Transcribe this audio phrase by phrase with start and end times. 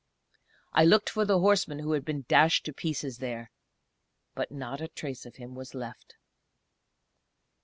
[0.73, 3.51] I looked for the horseman who had been dashed to pieces there,
[4.33, 6.15] but not a trace of him was left.